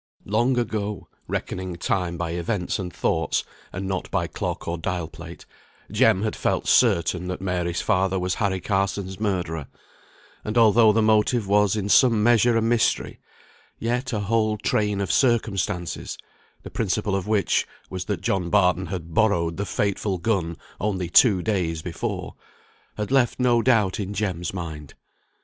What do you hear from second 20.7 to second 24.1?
only two days before) had left no doubt